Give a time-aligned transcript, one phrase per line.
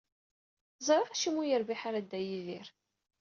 [0.87, 2.67] Ẓriɣ acimi ur yerbiḥ ara Dda Yidir.